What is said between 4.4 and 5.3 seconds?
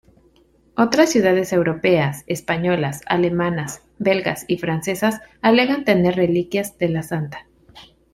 y francesas